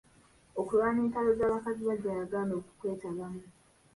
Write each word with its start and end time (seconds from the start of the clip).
Okulwana 0.59 0.99
entalo 1.05 1.31
z'abakazi 1.39 1.81
baggya 1.89 2.11
yagaana 2.19 2.53
okukwetabamu. 2.59 3.41